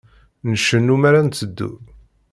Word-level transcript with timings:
Ncennu 0.49 0.95
mi 1.01 1.07
ara 1.09 1.21
netteddu. 1.25 1.69